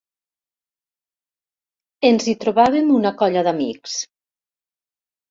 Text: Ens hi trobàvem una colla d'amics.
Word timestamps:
Ens 2.09 2.25
hi 2.31 2.35
trobàvem 2.43 2.89
una 2.95 3.11
colla 3.19 3.43
d'amics. 3.49 3.99